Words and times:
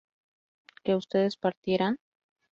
¿que 0.83 0.95
ustedes 0.95 1.37
partieran? 1.37 1.99